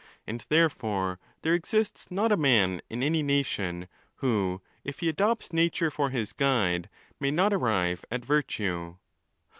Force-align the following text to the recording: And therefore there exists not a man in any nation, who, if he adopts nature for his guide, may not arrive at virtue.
And 0.25 0.43
therefore 0.49 1.19
there 1.43 1.53
exists 1.53 2.09
not 2.09 2.31
a 2.31 2.35
man 2.35 2.81
in 2.89 3.03
any 3.03 3.21
nation, 3.21 3.87
who, 4.15 4.63
if 4.83 4.97
he 5.01 5.07
adopts 5.09 5.53
nature 5.53 5.91
for 5.91 6.09
his 6.09 6.33
guide, 6.33 6.89
may 7.19 7.29
not 7.29 7.53
arrive 7.53 8.03
at 8.09 8.25
virtue. 8.25 8.95